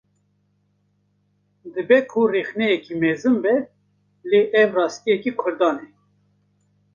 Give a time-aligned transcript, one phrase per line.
[1.73, 3.55] Dibe ku rexneyeke mezin be,
[4.29, 5.87] lê ev rastiyeke Kurdan e